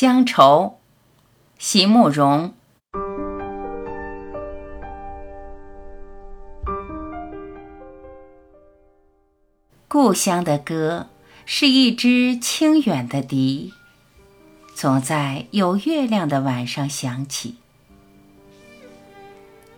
[0.00, 0.78] 乡愁，
[1.58, 2.54] 席慕容。
[9.88, 11.08] 故乡的歌
[11.44, 13.74] 是一支清远的笛，
[14.72, 17.56] 总在有月亮的晚上响起。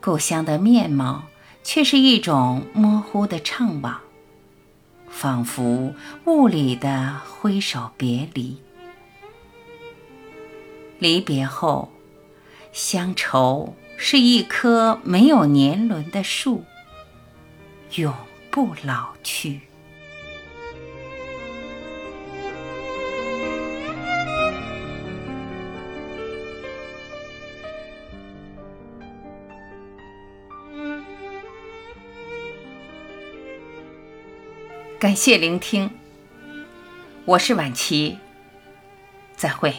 [0.03, 1.23] 故乡的面貌
[1.63, 3.95] 却是一种模糊的怅惘，
[5.09, 5.95] 仿佛
[6.27, 8.59] 雾里的挥手别离。
[11.01, 11.91] 离别后，
[12.73, 16.63] 乡愁是一棵没有年轮的树，
[17.95, 18.15] 永
[18.51, 19.63] 不老去。
[34.99, 35.89] 感谢聆听，
[37.25, 38.19] 我是晚琪，
[39.35, 39.75] 再会。